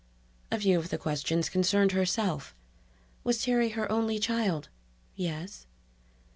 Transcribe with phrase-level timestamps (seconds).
[0.51, 2.55] A few of the questions concerned herself:
[3.23, 4.67] Was Terry her only child?
[5.15, 5.67] ("Yes.")